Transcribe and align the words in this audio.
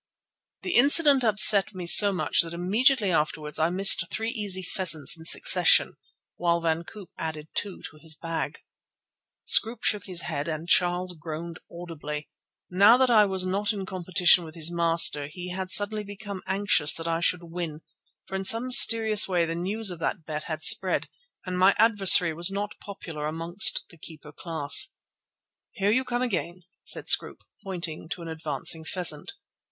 The 0.63 0.77
incident 0.77 1.23
upset 1.23 1.75
me 1.75 1.85
so 1.85 2.11
much 2.11 2.41
that 2.41 2.55
immediately 2.55 3.11
afterwards 3.11 3.59
I 3.59 3.69
missed 3.69 4.03
three 4.09 4.31
easy 4.31 4.63
pheasants 4.63 5.15
in 5.15 5.25
succession, 5.25 5.93
while 6.37 6.59
Van 6.59 6.83
Koop 6.83 7.11
added 7.19 7.49
two 7.53 7.83
to 7.83 7.99
his 8.01 8.15
bag. 8.15 8.61
Scroope 9.45 9.83
shook 9.83 10.05
his 10.07 10.21
head 10.21 10.47
and 10.47 10.67
Charles 10.67 11.13
groaned 11.13 11.59
audibly. 11.71 12.27
Now 12.67 12.97
that 12.97 13.11
I 13.11 13.25
was 13.27 13.45
not 13.45 13.73
in 13.73 13.85
competition 13.85 14.43
with 14.43 14.55
his 14.55 14.73
master 14.73 15.27
he 15.27 15.51
had 15.51 15.65
become 15.65 15.69
suddenly 15.71 16.17
anxious 16.47 16.95
that 16.95 17.07
I 17.07 17.19
should 17.19 17.43
win, 17.43 17.81
for 18.25 18.33
in 18.33 18.43
some 18.43 18.65
mysterious 18.65 19.27
way 19.27 19.45
the 19.45 19.53
news 19.53 19.91
of 19.91 19.99
that 19.99 20.25
bet 20.25 20.45
had 20.45 20.63
spread, 20.63 21.09
and 21.45 21.59
my 21.59 21.75
adversary 21.77 22.33
was 22.33 22.49
not 22.49 22.73
popular 22.79 23.27
amongst 23.27 23.83
the 23.91 23.99
keeper 23.99 24.31
class. 24.31 24.95
"Here 25.73 25.91
you 25.91 26.03
come 26.03 26.23
again," 26.23 26.63
said 26.81 27.07
Scroope, 27.07 27.43
pointing 27.63 28.09
to 28.09 28.23
an 28.23 28.27
advancing 28.29 28.83
pheasant. 28.83 29.33